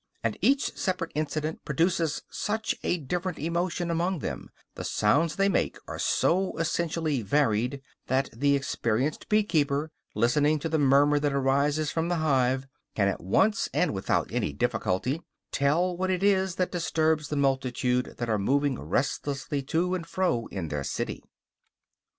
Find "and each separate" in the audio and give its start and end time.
0.23-1.11